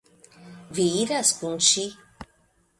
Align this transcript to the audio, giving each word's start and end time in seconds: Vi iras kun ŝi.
Vi 0.77 0.87
iras 1.03 1.35
kun 1.41 1.63
ŝi. 1.69 1.87